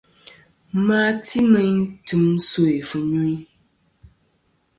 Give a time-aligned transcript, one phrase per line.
[0.85, 3.39] Ma ti meyn tim sœ̀ fɨnyuyn.